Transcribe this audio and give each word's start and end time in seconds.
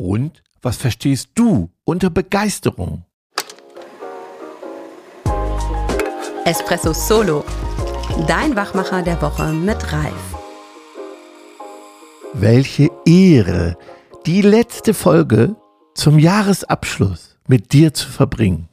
Und 0.00 0.44
was 0.62 0.76
verstehst 0.76 1.30
du 1.34 1.70
unter 1.84 2.08
Begeisterung? 2.08 3.04
Espresso 6.44 6.92
Solo. 6.92 7.44
Dein 8.28 8.54
Wachmacher 8.54 9.02
der 9.02 9.20
Woche 9.20 9.52
mit 9.52 9.92
Ralf. 9.92 10.36
Welche 12.32 12.90
Ehre, 13.06 13.76
die 14.24 14.40
letzte 14.40 14.94
Folge 14.94 15.56
zum 15.94 16.20
Jahresabschluss 16.20 17.36
mit 17.48 17.72
dir 17.72 17.92
zu 17.92 18.08
verbringen. 18.08 18.68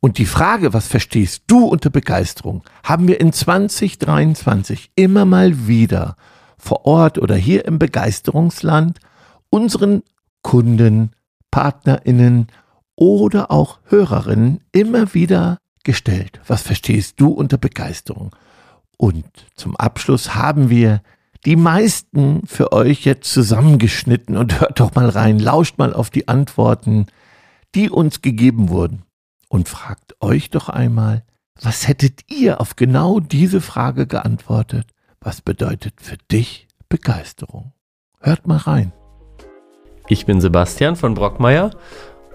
Und 0.00 0.18
die 0.18 0.26
Frage, 0.26 0.74
was 0.74 0.88
verstehst 0.88 1.44
du 1.46 1.64
unter 1.64 1.88
Begeisterung, 1.88 2.64
haben 2.84 3.08
wir 3.08 3.18
in 3.18 3.32
2023 3.32 4.90
immer 4.94 5.24
mal 5.24 5.66
wieder 5.66 6.16
vor 6.58 6.84
Ort 6.84 7.16
oder 7.16 7.34
hier 7.34 7.64
im 7.64 7.78
Begeisterungsland 7.78 8.98
unseren 9.48 10.02
Kunden, 10.42 11.12
Partnerinnen 11.50 12.48
oder 12.96 13.50
auch 13.50 13.78
Hörerinnen 13.84 14.60
immer 14.72 15.14
wieder 15.14 15.58
gestellt. 15.84 16.40
Was 16.46 16.62
verstehst 16.62 17.20
du 17.20 17.28
unter 17.28 17.58
Begeisterung? 17.58 18.34
Und 18.96 19.26
zum 19.54 19.76
Abschluss 19.76 20.34
haben 20.34 20.70
wir 20.70 21.02
die 21.44 21.56
meisten 21.56 22.46
für 22.46 22.72
euch 22.72 23.04
jetzt 23.04 23.32
zusammengeschnitten 23.32 24.36
und 24.36 24.60
hört 24.60 24.80
doch 24.80 24.94
mal 24.94 25.08
rein, 25.08 25.38
lauscht 25.38 25.78
mal 25.78 25.94
auf 25.94 26.10
die 26.10 26.26
Antworten, 26.28 27.06
die 27.74 27.90
uns 27.90 28.22
gegeben 28.22 28.68
wurden 28.68 29.02
und 29.48 29.68
fragt 29.68 30.16
euch 30.20 30.50
doch 30.50 30.68
einmal, 30.68 31.24
was 31.60 31.88
hättet 31.88 32.30
ihr 32.30 32.60
auf 32.60 32.76
genau 32.76 33.20
diese 33.20 33.60
Frage 33.60 34.06
geantwortet? 34.06 34.88
Was 35.20 35.40
bedeutet 35.40 36.00
für 36.00 36.16
dich 36.30 36.68
Begeisterung? 36.88 37.72
Hört 38.20 38.46
mal 38.46 38.58
rein. 38.58 38.92
Ich 40.10 40.24
bin 40.24 40.40
Sebastian 40.40 40.96
von 40.96 41.12
Brockmeier 41.12 41.70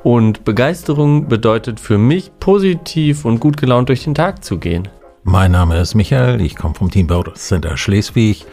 und 0.04 0.44
Begeisterung 0.46 1.28
bedeutet 1.28 1.80
für 1.80 1.98
mich, 1.98 2.32
positiv 2.40 3.26
und 3.26 3.40
gut 3.40 3.58
gelaunt 3.58 3.90
durch 3.90 4.04
den 4.04 4.14
Tag 4.14 4.44
zu 4.44 4.60
gehen. 4.60 4.88
Mein 5.24 5.54
Name 5.54 5.80
ist 5.80 5.96
Michael, 5.96 6.40
ich 6.42 6.56
komme 6.56 6.76
vom 6.76 6.92
Teambau 6.92 7.24
Center 7.34 7.76
Schleswig 7.76 8.46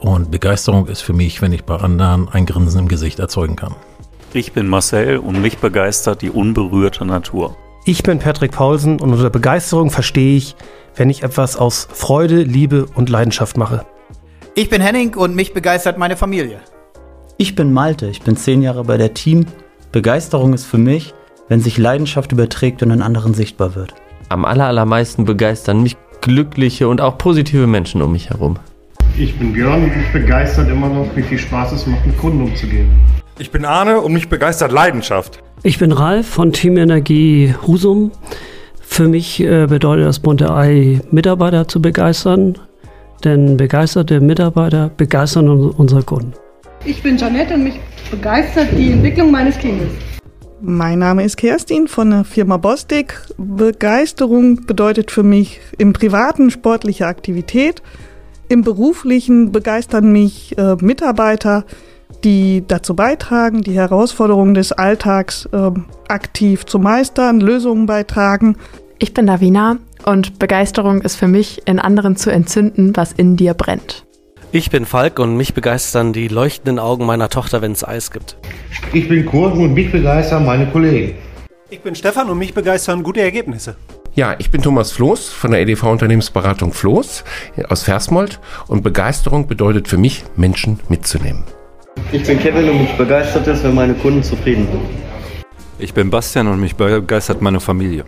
und 0.00 0.32
Begeisterung 0.32 0.88
ist 0.88 1.02
für 1.02 1.12
mich, 1.12 1.40
wenn 1.40 1.52
ich 1.52 1.64
bei 1.64 1.76
anderen 1.76 2.28
ein 2.30 2.46
Grinsen 2.46 2.80
im 2.80 2.88
Gesicht 2.88 3.20
erzeugen 3.20 3.54
kann. 3.54 3.76
Ich 4.32 4.52
bin 4.52 4.66
Marcel 4.66 5.18
und 5.18 5.40
mich 5.40 5.58
begeistert 5.58 6.22
die 6.22 6.30
unberührte 6.30 7.04
Natur. 7.04 7.56
Ich 7.84 8.02
bin 8.02 8.18
Patrick 8.18 8.50
Paulsen 8.50 9.00
und 9.00 9.12
unter 9.12 9.30
Begeisterung 9.30 9.90
verstehe 9.90 10.36
ich, 10.36 10.56
wenn 10.96 11.10
ich 11.10 11.22
etwas 11.22 11.56
aus 11.56 11.86
Freude, 11.92 12.42
Liebe 12.42 12.86
und 12.96 13.08
Leidenschaft 13.08 13.56
mache. 13.56 13.86
Ich 14.56 14.68
bin 14.68 14.82
Henning 14.82 15.14
und 15.14 15.36
mich 15.36 15.54
begeistert 15.54 15.96
meine 15.96 16.16
Familie. 16.16 16.60
Ich 17.40 17.54
bin 17.54 17.72
Malte, 17.72 18.08
ich 18.08 18.22
bin 18.22 18.36
zehn 18.36 18.62
Jahre 18.62 18.82
bei 18.82 18.96
der 18.96 19.14
Team. 19.14 19.46
Begeisterung 19.92 20.54
ist 20.54 20.64
für 20.64 20.76
mich, 20.76 21.14
wenn 21.46 21.60
sich 21.60 21.78
Leidenschaft 21.78 22.32
überträgt 22.32 22.82
und 22.82 22.90
in 22.90 23.00
anderen 23.00 23.32
sichtbar 23.32 23.76
wird. 23.76 23.94
Am 24.28 24.44
allermeisten 24.44 25.24
begeistern 25.24 25.84
mich 25.84 25.96
glückliche 26.20 26.88
und 26.88 27.00
auch 27.00 27.16
positive 27.16 27.68
Menschen 27.68 28.02
um 28.02 28.10
mich 28.10 28.30
herum. 28.30 28.56
Ich 29.16 29.38
bin 29.38 29.52
Björn 29.52 29.84
und 29.84 29.96
mich 29.96 30.12
begeistert 30.12 30.68
immer 30.68 30.88
noch, 30.88 31.14
wie 31.14 31.22
viel 31.22 31.38
Spaß 31.38 31.70
es 31.70 31.86
macht, 31.86 32.04
mit 32.04 32.18
Kunden 32.18 32.42
umzugehen. 32.42 32.90
Ich 33.38 33.52
bin 33.52 33.64
Arne 33.64 34.00
und 34.00 34.12
mich 34.12 34.28
begeistert 34.28 34.72
Leidenschaft. 34.72 35.38
Ich 35.62 35.78
bin 35.78 35.92
Ralf 35.92 36.26
von 36.26 36.52
Team 36.52 36.76
Energie 36.76 37.54
Husum. 37.64 38.10
Für 38.80 39.06
mich 39.06 39.38
äh, 39.38 39.66
bedeutet 39.66 40.06
das 40.06 40.18
bunte 40.18 40.52
Ei, 40.52 41.02
Mitarbeiter 41.12 41.68
zu 41.68 41.80
begeistern, 41.80 42.58
denn 43.22 43.56
begeisterte 43.56 44.20
Mitarbeiter 44.20 44.90
begeistern 44.96 45.48
unsere 45.48 46.02
Kunden. 46.02 46.32
Ich 46.84 47.02
bin 47.02 47.16
Janette 47.16 47.54
und 47.54 47.64
mich 47.64 47.80
begeistert 48.10 48.68
die 48.76 48.92
Entwicklung 48.92 49.30
meines 49.30 49.58
Kindes. 49.58 49.88
Mein 50.60 50.98
Name 50.98 51.24
ist 51.24 51.36
Kerstin 51.36 51.88
von 51.88 52.10
der 52.10 52.24
Firma 52.24 52.56
Bostik. 52.56 53.20
Begeisterung 53.36 54.66
bedeutet 54.66 55.10
für 55.10 55.22
mich 55.22 55.60
im 55.76 55.92
privaten 55.92 56.50
sportliche 56.50 57.06
Aktivität. 57.06 57.82
Im 58.48 58.62
beruflichen 58.62 59.52
begeistern 59.52 60.10
mich 60.10 60.56
äh, 60.56 60.76
Mitarbeiter, 60.80 61.64
die 62.24 62.64
dazu 62.66 62.96
beitragen, 62.96 63.62
die 63.62 63.74
Herausforderungen 63.74 64.54
des 64.54 64.72
Alltags 64.72 65.48
äh, 65.52 65.70
aktiv 66.08 66.64
zu 66.64 66.78
meistern, 66.78 67.40
Lösungen 67.40 67.86
beitragen. 67.86 68.56
Ich 68.98 69.14
bin 69.14 69.26
Davina 69.26 69.76
und 70.06 70.38
Begeisterung 70.38 71.02
ist 71.02 71.16
für 71.16 71.28
mich, 71.28 71.62
in 71.66 71.78
anderen 71.78 72.16
zu 72.16 72.30
entzünden, 72.30 72.96
was 72.96 73.12
in 73.12 73.36
dir 73.36 73.54
brennt. 73.54 74.07
Ich 74.50 74.70
bin 74.70 74.86
Falk 74.86 75.18
und 75.18 75.36
mich 75.36 75.52
begeistern 75.52 76.14
die 76.14 76.26
leuchtenden 76.26 76.78
Augen 76.78 77.04
meiner 77.04 77.28
Tochter, 77.28 77.60
wenn 77.60 77.72
es 77.72 77.86
Eis 77.86 78.10
gibt. 78.10 78.38
Ich 78.94 79.06
bin 79.06 79.26
Kurt 79.26 79.52
und 79.52 79.74
mich 79.74 79.92
begeistern 79.92 80.46
meine 80.46 80.66
Kollegen. 80.68 81.16
Ich 81.68 81.80
bin 81.80 81.94
Stefan 81.94 82.30
und 82.30 82.38
mich 82.38 82.54
begeistern 82.54 83.02
gute 83.02 83.20
Ergebnisse. 83.20 83.76
Ja, 84.14 84.36
ich 84.38 84.50
bin 84.50 84.62
Thomas 84.62 84.90
Floß 84.92 85.28
von 85.28 85.50
der 85.50 85.60
EDV 85.60 85.82
Unternehmensberatung 85.84 86.72
Floß 86.72 87.24
aus 87.68 87.82
Versmold 87.82 88.40
und 88.68 88.82
Begeisterung 88.82 89.46
bedeutet 89.46 89.86
für 89.86 89.98
mich, 89.98 90.24
Menschen 90.34 90.80
mitzunehmen. 90.88 91.44
Ich 92.10 92.22
bin 92.22 92.38
Kevin 92.38 92.70
und 92.70 92.80
mich 92.80 92.92
begeistert 92.96 93.46
es, 93.48 93.62
wenn 93.62 93.74
meine 93.74 93.92
Kunden 93.92 94.22
zufrieden 94.22 94.66
sind. 94.72 94.80
Ich 95.78 95.92
bin 95.92 96.08
Bastian 96.08 96.48
und 96.48 96.58
mich 96.58 96.74
begeistert 96.74 97.42
meine 97.42 97.60
Familie. 97.60 98.06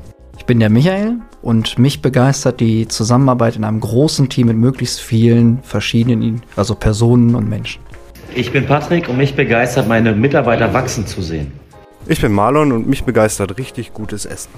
Ich 0.50 0.52
bin 0.52 0.58
der 0.58 0.68
Michael 0.68 1.20
und 1.42 1.78
mich 1.78 2.02
begeistert 2.02 2.58
die 2.58 2.88
Zusammenarbeit 2.88 3.54
in 3.54 3.62
einem 3.62 3.78
großen 3.78 4.28
Team 4.28 4.48
mit 4.48 4.56
möglichst 4.56 5.00
vielen 5.00 5.62
verschiedenen, 5.62 6.42
also 6.56 6.74
Personen 6.74 7.36
und 7.36 7.48
Menschen. 7.48 7.80
Ich 8.34 8.50
bin 8.50 8.66
Patrick 8.66 9.08
und 9.08 9.16
mich 9.16 9.36
begeistert 9.36 9.86
meine 9.86 10.12
Mitarbeiter 10.12 10.74
wachsen 10.74 11.06
zu 11.06 11.22
sehen. 11.22 11.52
Ich 12.08 12.20
bin 12.20 12.32
Marlon 12.32 12.72
und 12.72 12.88
mich 12.88 13.04
begeistert 13.04 13.58
richtig 13.58 13.94
gutes 13.94 14.26
Essen. 14.26 14.50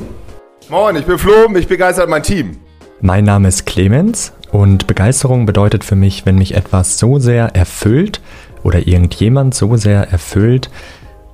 Moin, 0.71 0.97
ich 0.97 1.05
bin 1.05 1.19
Flo, 1.19 1.51
mich 1.51 1.69
begeistert 1.69 2.09
mein 2.09 2.23
Team. 2.23 2.57
Mein 3.03 3.25
Name 3.25 3.49
ist 3.49 3.67
Clemens 3.67 4.33
und 4.51 4.87
Begeisterung 4.87 5.45
bedeutet 5.45 5.85
für 5.85 5.95
mich, 5.95 6.25
wenn 6.25 6.37
mich 6.37 6.55
etwas 6.55 6.99
so 6.99 7.19
sehr 7.19 7.55
erfüllt, 7.55 8.23
oder 8.63 8.89
irgendjemand 8.89 9.55
so 9.55 9.77
sehr 9.77 10.11
erfüllt, 10.11 10.71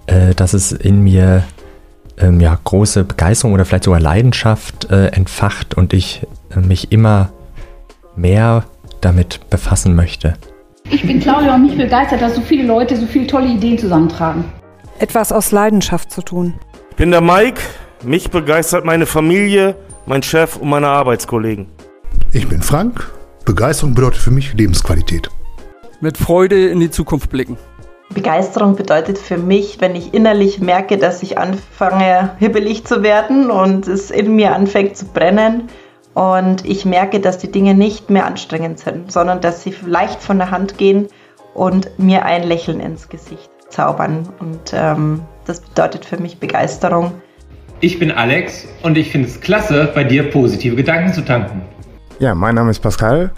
äh, 0.06 0.34
dass 0.34 0.52
es 0.52 0.72
in 0.72 1.04
mir 1.04 1.44
ähm, 2.20 2.40
ja, 2.40 2.58
große 2.62 3.04
Begeisterung 3.04 3.54
oder 3.54 3.64
vielleicht 3.64 3.84
sogar 3.84 4.00
Leidenschaft 4.00 4.90
äh, 4.90 5.06
entfacht 5.08 5.74
und 5.74 5.92
ich 5.92 6.26
äh, 6.54 6.60
mich 6.60 6.92
immer 6.92 7.30
mehr 8.16 8.64
damit 9.00 9.48
befassen 9.50 9.94
möchte. 9.94 10.34
Ich 10.90 11.06
bin 11.06 11.20
Claudia 11.20 11.54
und 11.54 11.66
mich 11.66 11.76
begeistert, 11.76 12.22
dass 12.22 12.34
so 12.34 12.40
viele 12.40 12.64
Leute 12.64 12.96
so 12.96 13.06
viele 13.06 13.26
tolle 13.26 13.48
Ideen 13.48 13.78
zusammentragen. 13.78 14.44
Etwas 14.98 15.32
aus 15.32 15.52
Leidenschaft 15.52 16.10
zu 16.10 16.22
tun. 16.22 16.54
Ich 16.90 16.96
bin 16.96 17.10
der 17.10 17.20
Mike, 17.20 17.60
mich 18.02 18.30
begeistert 18.30 18.84
meine 18.84 19.06
Familie, 19.06 19.76
mein 20.06 20.22
Chef 20.22 20.56
und 20.56 20.68
meine 20.70 20.88
Arbeitskollegen. 20.88 21.66
Ich 22.32 22.48
bin 22.48 22.62
Frank, 22.62 23.10
Begeisterung 23.44 23.94
bedeutet 23.94 24.20
für 24.20 24.30
mich 24.30 24.54
Lebensqualität 24.54 25.30
mit 26.00 26.16
Freude 26.16 26.68
in 26.68 26.80
die 26.80 26.90
Zukunft 26.90 27.30
blicken. 27.30 27.56
Begeisterung 28.10 28.74
bedeutet 28.74 29.18
für 29.18 29.36
mich, 29.36 29.80
wenn 29.80 29.94
ich 29.94 30.14
innerlich 30.14 30.60
merke, 30.60 30.96
dass 30.96 31.22
ich 31.22 31.38
anfange, 31.38 32.30
hibbelig 32.38 32.84
zu 32.84 33.02
werden 33.02 33.50
und 33.50 33.86
es 33.86 34.10
in 34.10 34.34
mir 34.34 34.54
anfängt 34.54 34.96
zu 34.96 35.06
brennen 35.06 35.68
und 36.14 36.64
ich 36.64 36.84
merke, 36.84 37.20
dass 37.20 37.38
die 37.38 37.52
Dinge 37.52 37.74
nicht 37.74 38.10
mehr 38.10 38.26
anstrengend 38.26 38.78
sind, 38.78 39.12
sondern 39.12 39.40
dass 39.40 39.62
sie 39.62 39.74
leicht 39.86 40.22
von 40.22 40.38
der 40.38 40.50
Hand 40.50 40.78
gehen 40.78 41.08
und 41.54 41.98
mir 41.98 42.24
ein 42.24 42.42
Lächeln 42.42 42.80
ins 42.80 43.08
Gesicht 43.08 43.50
zaubern. 43.68 44.28
Und 44.40 44.72
ähm, 44.72 45.20
das 45.44 45.60
bedeutet 45.60 46.04
für 46.04 46.16
mich 46.16 46.38
Begeisterung. 46.38 47.12
Ich 47.80 47.98
bin 47.98 48.10
Alex 48.10 48.66
und 48.82 48.98
ich 48.98 49.12
finde 49.12 49.28
es 49.28 49.40
klasse, 49.40 49.92
bei 49.94 50.02
dir 50.02 50.30
positive 50.30 50.74
Gedanken 50.74 51.12
zu 51.12 51.24
tanken. 51.24 51.62
Ja, 52.18 52.34
mein 52.34 52.56
Name 52.56 52.70
ist 52.70 52.80
Pascal 52.80 53.30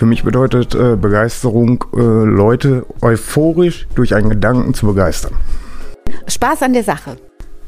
für 0.00 0.06
mich 0.06 0.24
bedeutet 0.24 0.74
äh, 0.74 0.96
Begeisterung, 0.96 1.84
äh, 1.92 1.98
Leute 1.98 2.86
euphorisch 3.02 3.86
durch 3.94 4.14
einen 4.14 4.30
Gedanken 4.30 4.72
zu 4.72 4.86
begeistern. 4.86 5.34
Spaß 6.26 6.62
an 6.62 6.72
der 6.72 6.84
Sache. 6.84 7.18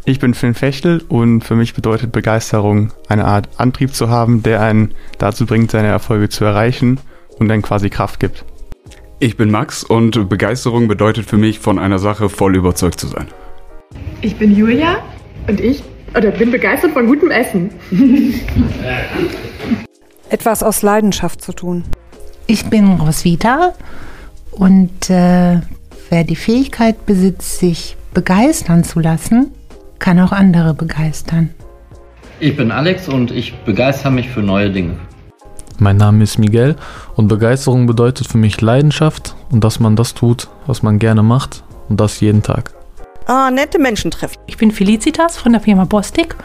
Ich 0.07 0.19
bin 0.19 0.33
Finn 0.33 0.55
Fechtel 0.55 1.03
und 1.11 1.43
für 1.43 1.57
mich 1.57 1.75
bedeutet 1.75 2.11
Begeisterung, 2.11 2.91
eine 3.07 3.27
Art 3.27 3.51
Antrieb 3.59 3.95
zu 3.95 4.09
haben, 4.09 4.43
der 4.43 4.63
einen 4.63 4.95
dazu 5.19 5.45
bringt, 5.45 5.73
seine 5.73 5.89
Erfolge 5.89 6.31
zu 6.31 6.47
erreichen 6.47 7.01
und 7.39 7.49
dann 7.49 7.61
quasi 7.61 7.91
Kraft 7.91 8.19
gibt. 8.19 8.47
Ich 9.19 9.37
bin 9.37 9.51
Max 9.51 9.85
und 9.85 10.31
Begeisterung 10.31 10.89
bedeutet 10.89 11.27
für 11.27 11.37
mich, 11.37 11.59
von 11.59 11.79
einer 11.79 11.99
Sache 11.99 12.31
voll 12.31 12.57
überzeugt 12.57 12.99
zu 12.99 13.09
sein. 13.09 13.27
Ich 14.23 14.37
bin 14.37 14.57
Julia 14.57 15.01
und 15.49 15.61
ich 15.61 15.85
oder 16.17 16.31
bin 16.31 16.51
begeistert 16.51 16.93
von 16.93 17.07
gutem 17.07 17.31
Essen. 17.31 17.69
Etwas 20.31 20.63
aus 20.63 20.81
Leidenschaft 20.81 21.43
zu 21.43 21.53
tun. 21.53 21.85
Ich 22.47 22.67
bin 22.67 23.01
Roswitha 23.01 23.73
und 24.51 25.11
äh, 25.11 25.61
wer 26.11 26.25
die 26.25 26.37
Fähigkeit 26.37 27.07
besitzt, 27.07 27.59
sich 27.59 27.97
begeistern 28.13 28.85
zu 28.85 29.01
lassen, 29.01 29.53
kann 29.99 30.21
auch 30.21 30.33
andere 30.33 30.75
begeistern. 30.75 31.51
Ich 32.41 32.57
bin 32.57 32.73
Alex 32.73 33.09
und 33.09 33.31
ich 33.31 33.55
begeistere 33.65 34.11
mich 34.11 34.29
für 34.29 34.43
neue 34.43 34.71
Dinge. 34.71 34.97
Mein 35.79 35.97
Name 35.97 36.25
ist 36.25 36.39
Miguel 36.39 36.77
und 37.15 37.29
Begeisterung 37.29 37.87
bedeutet 37.87 38.27
für 38.27 38.39
mich 38.39 38.61
Leidenschaft 38.61 39.35
und 39.51 39.65
dass 39.65 39.81
man 39.81 39.97
das 39.97 40.15
tut, 40.15 40.49
was 40.67 40.83
man 40.83 40.99
gerne 40.99 41.23
macht 41.23 41.65
und 41.89 42.01
das 42.01 42.21
jeden 42.21 42.43
Tag. 42.43 42.75
äh, 43.29 43.51
nette 43.51 43.79
Menschen 43.79 44.11
treffen. 44.11 44.39
Ich 44.47 44.57
bin 44.57 44.71
Felicitas 44.71 45.39
von 45.39 45.53
der 45.53 45.61
Firma 45.61 45.85
Bostik 45.85 46.37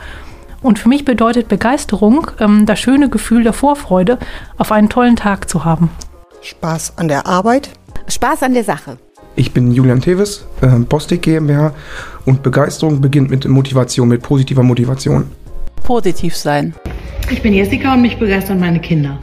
und 0.68 0.78
für 0.78 0.90
mich 0.90 1.06
bedeutet 1.06 1.48
Begeisterung 1.48 2.30
ähm, 2.40 2.66
das 2.66 2.80
schöne 2.80 3.10
Gefühl 3.10 3.44
der 3.44 3.54
Vorfreude, 3.54 4.19
auf 4.58 4.74
einen 4.74 4.90
tollen 4.90 5.16
Tag 5.16 5.50
zu 5.50 5.64
haben. 5.64 5.90
Spaß 6.42 6.98
an 6.98 7.08
der 7.08 7.25
Arbeit. 7.25 7.69
Spaß 8.10 8.44
an 8.44 8.54
der 8.54 8.66
Sache. 8.66 8.98
Ich 9.38 9.54
bin 9.54 9.72
Julian 9.72 10.02
Tevis, 10.02 10.46
äh, 10.62 10.68
Bostik 10.68 11.22
GmbH 11.22 11.74
und 12.25 12.44
Begeisterung 12.44 13.00
beginnt 13.00 13.30
mit 13.30 13.48
Motivation, 13.48 14.10
mit 14.10 14.22
positiver 14.22 14.62
Motivation. 14.62 15.31
Positiv 15.84 16.36
sein. 16.36 16.75
Ich 17.31 17.42
bin 17.42 17.54
Jessica 17.54 17.94
und 17.94 18.02
mich 18.02 18.20
begeistern 18.20 18.60
meine 18.60 18.81
Kinder. 18.81 19.18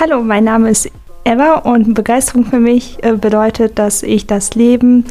Hallo, 0.00 0.20
mein 0.20 0.44
Name 0.44 0.70
ist 0.70 0.90
Eva 1.24 1.58
und 1.58 1.94
Begeisterung 1.94 2.44
für 2.44 2.58
mich 2.58 2.98
äh, 3.02 3.12
bedeutet, 3.12 3.78
dass 3.78 4.02
ich 4.02 4.26
das 4.26 4.54
Leben 4.56 5.04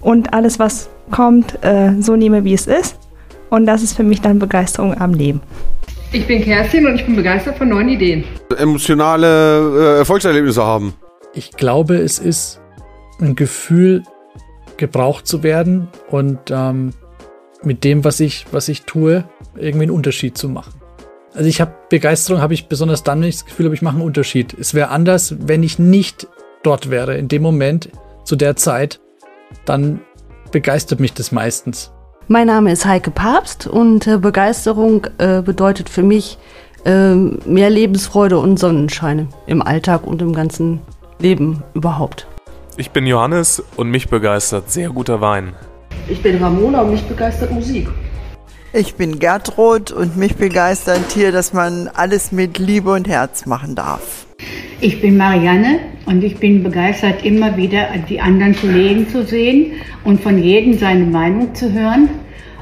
und 0.00 0.32
alles, 0.32 0.58
was 0.58 0.88
kommt, 1.10 1.62
äh, 1.62 1.92
so 2.00 2.16
nehme, 2.16 2.44
wie 2.44 2.54
es 2.54 2.66
ist. 2.66 2.96
Und 3.50 3.66
das 3.66 3.82
ist 3.82 3.94
für 3.94 4.02
mich 4.02 4.20
dann 4.20 4.38
Begeisterung 4.38 4.98
am 4.98 5.14
Leben. 5.14 5.40
Ich 6.12 6.26
bin 6.26 6.42
Kerstin 6.42 6.86
und 6.86 6.94
ich 6.94 7.04
bin 7.04 7.16
begeistert 7.16 7.58
von 7.58 7.68
neuen 7.68 7.88
Ideen. 7.88 8.24
Emotionale 8.56 9.96
äh, 9.96 9.98
Erfolgserlebnisse 9.98 10.64
haben. 10.64 10.94
Ich 11.34 11.52
glaube, 11.52 11.96
es 11.96 12.18
ist 12.18 12.60
ein 13.20 13.36
Gefühl, 13.36 14.02
gebraucht 14.78 15.26
zu 15.26 15.42
werden 15.42 15.88
und 16.08 16.38
ähm, 16.50 16.94
mit 17.62 17.84
dem, 17.84 18.04
was 18.04 18.20
ich, 18.20 18.46
was 18.52 18.68
ich 18.68 18.82
tue, 18.82 19.24
irgendwie 19.56 19.84
einen 19.84 19.90
Unterschied 19.90 20.38
zu 20.38 20.48
machen. 20.48 20.72
Also 21.34 21.48
ich 21.48 21.60
habe 21.60 21.74
Begeisterung, 21.90 22.40
habe 22.40 22.54
ich 22.54 22.68
besonders 22.68 23.02
dann, 23.02 23.20
wenn 23.20 23.28
ich 23.28 23.36
das 23.36 23.46
Gefühl 23.46 23.66
habe, 23.66 23.74
ich 23.74 23.82
mache 23.82 23.96
einen 23.96 24.04
Unterschied. 24.04 24.54
Es 24.58 24.74
wäre 24.74 24.88
anders, 24.88 25.34
wenn 25.38 25.62
ich 25.62 25.78
nicht 25.78 26.26
dort 26.62 26.90
wäre, 26.90 27.16
in 27.16 27.28
dem 27.28 27.42
Moment, 27.42 27.90
zu 28.24 28.36
der 28.36 28.56
Zeit, 28.56 29.00
dann 29.64 30.00
begeistert 30.52 31.00
mich 31.00 31.12
das 31.12 31.32
meistens. 31.32 31.92
Mein 32.30 32.48
Name 32.48 32.70
ist 32.70 32.84
Heike 32.84 33.10
Papst 33.10 33.66
und 33.66 34.06
äh, 34.06 34.18
Begeisterung 34.18 35.06
äh, 35.16 35.40
bedeutet 35.40 35.88
für 35.88 36.02
mich 36.02 36.36
äh, 36.84 37.14
mehr 37.14 37.70
Lebensfreude 37.70 38.36
und 38.38 38.58
Sonnenscheine 38.58 39.28
im 39.46 39.62
Alltag 39.62 40.06
und 40.06 40.20
im 40.20 40.34
ganzen 40.34 40.82
Leben 41.18 41.62
überhaupt. 41.72 42.26
Ich 42.76 42.90
bin 42.90 43.06
Johannes 43.06 43.62
und 43.76 43.90
mich 43.90 44.10
begeistert 44.10 44.70
sehr 44.70 44.90
guter 44.90 45.22
Wein. 45.22 45.54
Ich 46.06 46.22
bin 46.22 46.36
Ramona 46.36 46.82
und 46.82 46.90
mich 46.90 47.02
begeistert 47.04 47.50
Musik. 47.50 47.88
Ich 48.74 48.96
bin 48.96 49.18
Gertrud 49.18 49.92
und 49.92 50.18
mich 50.18 50.36
begeistert 50.36 51.12
hier, 51.14 51.32
dass 51.32 51.54
man 51.54 51.88
alles 51.94 52.32
mit 52.32 52.58
Liebe 52.58 52.92
und 52.92 53.08
Herz 53.08 53.46
machen 53.46 53.74
darf. 53.74 54.26
Ich 54.82 55.00
bin 55.00 55.16
Marianne 55.16 55.78
und 56.04 56.22
ich 56.22 56.36
bin 56.36 56.62
begeistert, 56.62 57.24
immer 57.24 57.56
wieder 57.56 57.86
die 58.10 58.20
anderen 58.20 58.54
Kollegen 58.54 59.08
zu 59.08 59.24
sehen 59.24 59.72
und 60.04 60.20
von 60.20 60.42
jedem 60.42 60.78
seine 60.78 61.06
Meinung 61.06 61.54
zu 61.54 61.72
hören. 61.72 62.10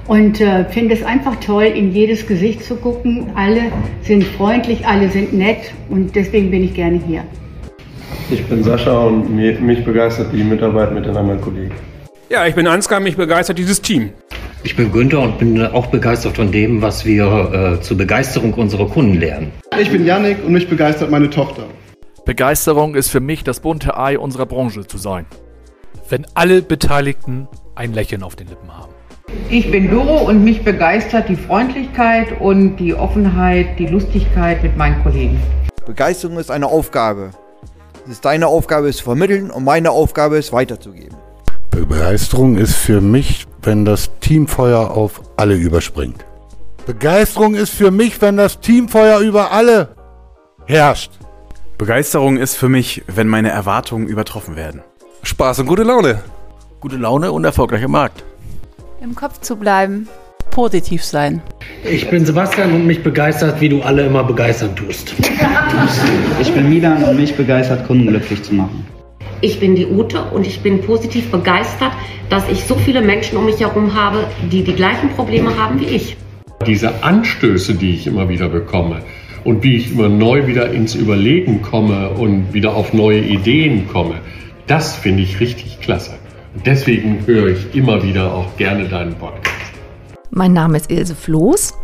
Und 0.06 0.40
äh, 0.40 0.64
finde 0.66 0.94
es 0.94 1.02
einfach 1.02 1.34
toll, 1.40 1.64
in 1.64 1.92
jedes 1.92 2.24
Gesicht 2.28 2.62
zu 2.62 2.76
gucken. 2.76 3.32
Alle 3.34 3.72
sind 4.02 4.22
freundlich, 4.22 4.86
alle 4.86 5.08
sind 5.08 5.32
nett 5.32 5.72
und 5.90 6.14
deswegen 6.14 6.52
bin 6.52 6.62
ich 6.62 6.74
gerne 6.74 7.00
hier. 7.04 7.24
Ich 8.30 8.44
bin 8.44 8.62
Sascha 8.62 8.96
und 8.96 9.34
mich 9.34 9.84
begeistert 9.84 10.32
die 10.32 10.44
Mitarbeit 10.44 10.94
mit 10.94 11.04
den 11.04 11.16
anderen 11.16 11.40
Kollegen. 11.40 11.72
Ja, 12.30 12.46
ich 12.46 12.54
bin 12.54 12.68
Ansgar, 12.68 13.00
mich 13.00 13.16
begeistert 13.16 13.58
dieses 13.58 13.82
Team. 13.82 14.10
Ich 14.66 14.74
bin 14.74 14.90
Günther 14.90 15.20
und 15.20 15.38
bin 15.38 15.64
auch 15.64 15.86
begeistert 15.86 16.34
von 16.34 16.50
dem, 16.50 16.82
was 16.82 17.04
wir 17.04 17.76
äh, 17.78 17.80
zur 17.82 17.96
Begeisterung 17.96 18.52
unserer 18.54 18.88
Kunden 18.88 19.14
lernen. 19.14 19.52
Ich 19.80 19.92
bin 19.92 20.04
Yannick 20.04 20.44
und 20.44 20.52
mich 20.52 20.68
begeistert 20.68 21.08
meine 21.08 21.30
Tochter. 21.30 21.66
Begeisterung 22.24 22.96
ist 22.96 23.08
für 23.08 23.20
mich 23.20 23.44
das 23.44 23.60
bunte 23.60 23.96
Ei 23.96 24.18
unserer 24.18 24.44
Branche 24.44 24.84
zu 24.84 24.98
sein. 24.98 25.24
Wenn 26.08 26.26
alle 26.34 26.62
Beteiligten 26.62 27.46
ein 27.76 27.92
Lächeln 27.92 28.24
auf 28.24 28.34
den 28.34 28.48
Lippen 28.48 28.76
haben. 28.76 28.92
Ich 29.50 29.70
bin 29.70 29.88
Doro 29.88 30.28
und 30.28 30.42
mich 30.42 30.64
begeistert 30.64 31.28
die 31.28 31.36
Freundlichkeit 31.36 32.40
und 32.40 32.74
die 32.78 32.92
Offenheit, 32.92 33.78
die 33.78 33.86
Lustigkeit 33.86 34.64
mit 34.64 34.76
meinen 34.76 35.00
Kollegen. 35.04 35.40
Begeisterung 35.86 36.38
ist 36.38 36.50
eine 36.50 36.66
Aufgabe. 36.66 37.30
Es 38.04 38.14
ist 38.14 38.24
deine 38.24 38.48
Aufgabe, 38.48 38.88
es 38.88 38.96
zu 38.96 39.04
vermitteln 39.04 39.52
und 39.52 39.62
meine 39.62 39.92
Aufgabe, 39.92 40.38
es 40.38 40.52
weiterzugeben. 40.52 41.16
Begeisterung 41.70 42.56
ist 42.56 42.74
für 42.74 43.00
mich, 43.00 43.45
wenn 43.66 43.84
das 43.84 44.10
Teamfeuer 44.20 44.92
auf 44.92 45.20
alle 45.36 45.54
überspringt. 45.54 46.24
Begeisterung 46.86 47.56
ist 47.56 47.74
für 47.74 47.90
mich, 47.90 48.22
wenn 48.22 48.36
das 48.36 48.60
Teamfeuer 48.60 49.18
über 49.18 49.50
alle 49.50 49.88
herrscht. 50.66 51.10
Begeisterung 51.76 52.36
ist 52.36 52.56
für 52.56 52.68
mich, 52.68 53.02
wenn 53.08 53.26
meine 53.26 53.50
Erwartungen 53.50 54.06
übertroffen 54.06 54.56
werden. 54.56 54.82
Spaß 55.24 55.58
und 55.58 55.66
gute 55.66 55.82
Laune. 55.82 56.22
Gute 56.80 56.96
Laune 56.96 57.32
und 57.32 57.44
erfolgreicher 57.44 57.88
Markt. 57.88 58.22
Im 59.02 59.14
Kopf 59.14 59.40
zu 59.40 59.56
bleiben. 59.56 60.08
Positiv 60.50 61.04
sein. 61.04 61.42
Ich 61.84 62.08
bin 62.08 62.24
Sebastian 62.24 62.72
und 62.72 62.86
mich 62.86 63.02
begeistert, 63.02 63.60
wie 63.60 63.68
du 63.68 63.82
alle 63.82 64.06
immer 64.06 64.22
begeistern 64.22 64.74
tust. 64.76 65.12
Ich 66.40 66.54
bin 66.54 66.68
Milan 66.68 67.02
und 67.02 67.16
mich 67.16 67.36
begeistert, 67.36 67.86
Kunden 67.86 68.06
glücklich 68.06 68.42
zu 68.42 68.54
machen. 68.54 68.86
Ich 69.42 69.60
bin 69.60 69.74
die 69.74 69.86
Ute 69.86 70.22
und 70.22 70.46
ich 70.46 70.60
bin 70.60 70.80
positiv 70.80 71.30
begeistert, 71.30 71.92
dass 72.30 72.48
ich 72.48 72.64
so 72.64 72.74
viele 72.74 73.02
Menschen 73.02 73.36
um 73.36 73.44
mich 73.44 73.60
herum 73.60 73.94
habe, 73.94 74.26
die 74.50 74.64
die 74.64 74.72
gleichen 74.72 75.10
Probleme 75.10 75.58
haben 75.58 75.78
wie 75.80 75.84
ich. 75.84 76.16
Diese 76.66 77.04
Anstöße, 77.04 77.74
die 77.74 77.94
ich 77.94 78.06
immer 78.06 78.30
wieder 78.30 78.48
bekomme 78.48 79.02
und 79.44 79.62
wie 79.62 79.76
ich 79.76 79.92
immer 79.92 80.08
neu 80.08 80.46
wieder 80.46 80.70
ins 80.70 80.94
Überlegen 80.94 81.60
komme 81.60 82.10
und 82.10 82.54
wieder 82.54 82.74
auf 82.74 82.94
neue 82.94 83.20
Ideen 83.20 83.88
komme, 83.88 84.14
das 84.66 84.96
finde 84.96 85.22
ich 85.22 85.38
richtig 85.38 85.80
klasse. 85.80 86.12
Und 86.54 86.66
deswegen 86.66 87.26
höre 87.26 87.48
ich 87.48 87.74
immer 87.74 88.02
wieder 88.02 88.32
auch 88.32 88.56
gerne 88.56 88.88
deinen 88.88 89.14
Podcast. 89.14 89.54
Mein 90.30 90.54
Name 90.54 90.78
ist 90.78 90.90
Ilse 90.90 91.14
Floß 91.14 91.74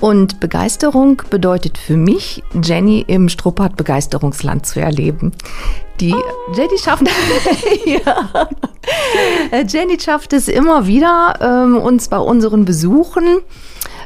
und 0.00 0.40
Begeisterung 0.40 1.22
bedeutet 1.30 1.78
für 1.78 1.96
mich, 1.96 2.42
Jenny 2.62 3.04
im 3.06 3.28
Struppert 3.28 3.76
Begeisterungsland 3.76 4.66
zu 4.66 4.80
erleben. 4.80 5.32
Die 6.00 6.14
oh. 6.14 6.52
Jenny 6.54 6.78
schafft, 6.78 7.04
ja. 7.84 8.48
Jenny 9.66 9.98
schafft 9.98 10.32
es 10.32 10.48
immer 10.48 10.86
wieder, 10.86 11.38
ähm, 11.40 11.76
uns 11.76 12.08
bei 12.08 12.18
unseren 12.18 12.64
Besuchen 12.64 13.40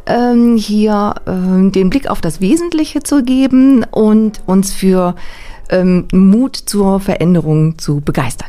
ähm, 0.07 0.57
hier 0.57 1.15
ähm, 1.27 1.73
den 1.73 1.91
Blick 1.91 2.09
auf 2.09 2.21
das 2.21 2.41
Wesentliche 2.41 3.03
zu 3.03 3.23
geben 3.23 3.85
und 3.91 4.43
uns 4.47 4.73
für 4.73 5.15
ähm, 5.71 6.07
Mut 6.13 6.57
zur 6.57 7.01
Veränderung 7.01 7.79
zu 7.79 8.01
begeistern. 8.01 8.49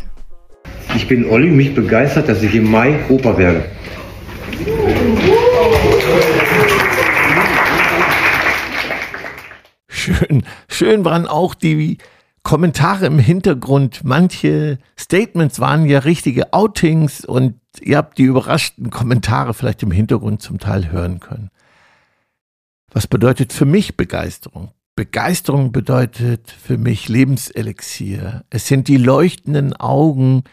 Ich 0.96 1.08
bin 1.08 1.30
Olli, 1.30 1.50
mich 1.50 1.76
begeistert, 1.76 2.30
dass 2.30 2.42
ich 2.44 2.56
im 2.56 2.70
Mai 2.70 3.00
Opa 3.10 3.38
werde. 3.38 3.66
Schön 10.74 11.06
waren 11.06 11.28
auch 11.28 11.54
die 11.56 11.98
Kommentare 12.44 13.06
im 13.06 13.20
Hintergrund. 13.20 14.02
Manche 14.04 14.78
Statements 15.00 15.60
waren 15.60 15.86
ja 15.86 16.00
richtige 16.00 16.54
Outings 16.54 17.24
und 17.26 17.56
ihr 17.82 17.98
habt 17.98 18.18
die 18.18 18.24
überraschten 18.24 18.90
Kommentare 18.90 19.54
vielleicht 19.54 19.84
im 19.84 19.92
Hintergrund 19.92 20.42
zum 20.42 20.60
Teil 20.60 20.92
hören 20.92 21.20
können. 21.20 21.50
Was 22.92 23.08
bedeutet 23.08 23.54
für 23.54 23.66
mich 23.66 23.98
Begeisterung? 23.98 24.72
Begeisterung 24.96 25.72
bedeutet 25.72 26.52
für 26.52 26.78
mich 26.78 27.10
Lebenselixier. 27.10 28.44
Es 28.52 28.68
sind 28.68 28.88
die 28.88 28.98
leuchtenden 28.98 29.74
Augen, 29.74 30.44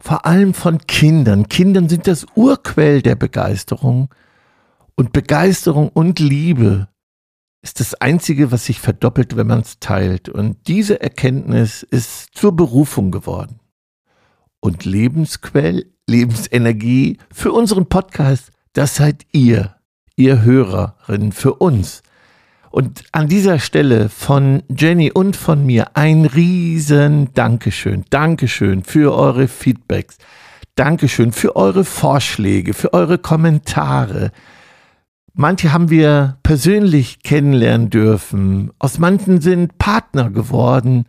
vor 0.00 0.26
allem 0.26 0.54
von 0.54 0.78
Kindern. 0.86 1.48
Kindern 1.48 1.88
sind 1.88 2.08
das 2.08 2.26
Urquell 2.34 3.02
der 3.02 3.14
Begeisterung. 3.14 4.12
Und 4.96 5.12
Begeisterung 5.12 5.88
und 5.88 6.18
Liebe 6.18 6.88
ist 7.64 7.80
das 7.80 7.94
Einzige, 7.94 8.52
was 8.52 8.66
sich 8.66 8.78
verdoppelt, 8.78 9.36
wenn 9.36 9.46
man 9.46 9.60
es 9.60 9.80
teilt. 9.80 10.28
Und 10.28 10.68
diese 10.68 11.00
Erkenntnis 11.00 11.82
ist 11.82 12.28
zur 12.34 12.54
Berufung 12.54 13.10
geworden. 13.10 13.58
Und 14.60 14.84
Lebensquell, 14.84 15.86
Lebensenergie 16.06 17.16
für 17.32 17.52
unseren 17.52 17.88
Podcast, 17.88 18.50
das 18.74 18.96
seid 18.96 19.24
ihr, 19.32 19.76
ihr 20.14 20.42
Hörerinnen, 20.42 21.32
für 21.32 21.54
uns. 21.54 22.02
Und 22.70 23.04
an 23.12 23.28
dieser 23.28 23.58
Stelle 23.58 24.10
von 24.10 24.62
Jenny 24.68 25.10
und 25.10 25.34
von 25.34 25.64
mir 25.64 25.96
ein 25.96 26.26
riesen 26.26 27.32
Dankeschön. 27.32 28.04
Dankeschön 28.10 28.84
für 28.84 29.14
eure 29.14 29.48
Feedbacks. 29.48 30.18
Dankeschön 30.74 31.32
für 31.32 31.56
eure 31.56 31.86
Vorschläge, 31.86 32.74
für 32.74 32.92
eure 32.92 33.16
Kommentare, 33.16 34.32
Manche 35.36 35.72
haben 35.72 35.90
wir 35.90 36.38
persönlich 36.44 37.24
kennenlernen 37.24 37.90
dürfen. 37.90 38.70
Aus 38.78 39.00
manchen 39.00 39.40
sind 39.40 39.78
Partner 39.78 40.30
geworden. 40.30 41.06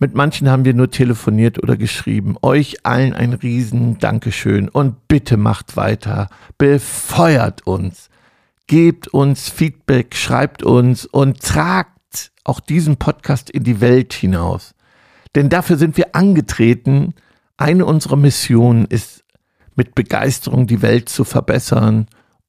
Mit 0.00 0.16
manchen 0.16 0.50
haben 0.50 0.64
wir 0.64 0.74
nur 0.74 0.90
telefoniert 0.90 1.62
oder 1.62 1.76
geschrieben. 1.76 2.36
Euch 2.42 2.84
allen 2.84 3.14
ein 3.14 3.32
riesen 3.32 4.00
Dankeschön 4.00 4.68
und 4.68 5.06
bitte 5.06 5.36
macht 5.36 5.76
weiter. 5.76 6.28
Befeuert 6.58 7.64
uns. 7.68 8.10
Gebt 8.66 9.06
uns 9.06 9.48
Feedback, 9.48 10.16
schreibt 10.16 10.64
uns 10.64 11.06
und 11.06 11.40
tragt 11.40 12.32
auch 12.42 12.58
diesen 12.58 12.96
Podcast 12.96 13.48
in 13.48 13.62
die 13.62 13.80
Welt 13.80 14.12
hinaus. 14.12 14.74
Denn 15.36 15.50
dafür 15.50 15.76
sind 15.76 15.96
wir 15.96 16.16
angetreten. 16.16 17.14
Eine 17.56 17.86
unserer 17.86 18.16
Missionen 18.16 18.86
ist 18.86 19.22
mit 19.76 19.94
Begeisterung 19.94 20.66
die 20.66 20.82
Welt 20.82 21.08
zu 21.08 21.22
verbessern 21.22 22.06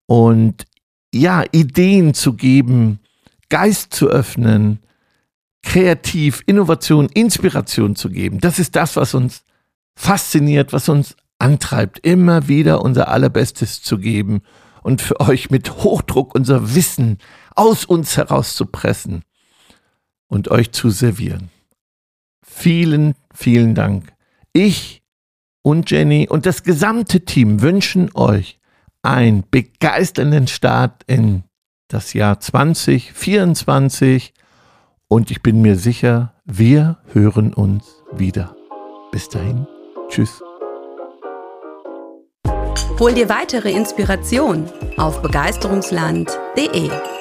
und 0.08 0.66
ja, 1.14 1.44
Ideen 1.52 2.14
zu 2.14 2.34
geben, 2.34 3.00
Geist 3.50 3.94
zu 3.94 4.08
öffnen, 4.08 4.80
kreativ, 5.64 6.42
Innovation, 6.46 7.10
Inspiration 7.10 7.96
zu 7.96 8.10
geben. 8.10 8.40
Das 8.40 8.60
ist 8.60 8.76
das, 8.76 8.96
was 8.96 9.14
uns 9.14 9.44
fasziniert, 9.96 10.74
was 10.74 10.90
uns 10.90 11.16
antreibt, 11.38 12.00
immer 12.00 12.48
wieder 12.48 12.82
unser 12.82 13.10
Allerbestes 13.10 13.82
zu 13.82 13.98
geben 13.98 14.42
und 14.84 15.02
für 15.02 15.20
euch 15.20 15.50
mit 15.50 15.84
Hochdruck 15.84 16.34
unser 16.34 16.76
Wissen 16.76 17.18
aus 17.56 17.86
uns 17.86 18.16
herauszupressen 18.18 19.24
und 20.28 20.50
euch 20.50 20.72
zu 20.72 20.90
servieren. 20.90 21.50
Vielen, 22.42 23.16
vielen 23.34 23.76
Dank. 23.76 24.14
Ich 24.54 25.04
und 25.62 25.92
Jenny 25.92 26.28
und 26.30 26.46
das 26.46 26.64
gesamte 26.64 27.22
Team 27.26 27.62
wünschen 27.62 28.10
euch 28.16 28.61
einen 29.04 29.44
begeisternden 29.50 30.48
Start 30.48 31.04
in 31.08 31.44
das 31.88 32.14
Jahr 32.14 32.40
2024 32.40 34.34
und 35.08 35.32
ich 35.32 35.42
bin 35.42 35.62
mir 35.62 35.76
sicher, 35.76 36.34
wir 36.46 37.00
hören 37.12 37.54
uns 37.54 38.04
wieder. 38.14 38.56
Bis 39.12 39.30
dahin, 39.30 39.68
tschüss. 40.10 40.42
Hol 43.00 43.14
dir 43.14 43.30
weitere 43.30 43.72
Inspiration 43.72 44.70
auf 44.98 45.22
begeisterungsland.de. 45.22 47.21